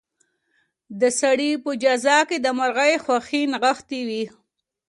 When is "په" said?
1.63-1.71